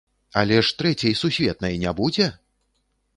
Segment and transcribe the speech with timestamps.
[0.39, 2.31] Але ж Трэцяй сусветнай не будзе?